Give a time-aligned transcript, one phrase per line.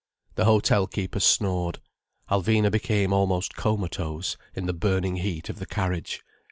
[0.33, 1.79] The hotel keeper snored.
[2.27, 6.23] Alvina became almost comatose, in the burning heat of the carriage.